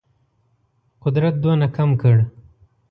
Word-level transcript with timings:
قدرت 1.03 1.33
دونه 1.43 1.67
کم 1.75 1.89
کړ. 2.01 2.15